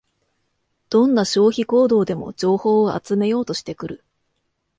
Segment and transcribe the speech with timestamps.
[0.89, 4.03] どんな消費行動でも情報を集めようとしてくる